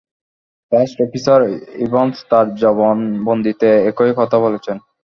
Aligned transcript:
First 0.71 0.97
officer 1.05 1.41
Evans 1.85 2.15
তাঁর 2.29 2.45
জবানবন্দিতে 2.61 3.69
একই 3.89 4.11
কথা 4.19 4.37
বলেছেন। 4.45 4.77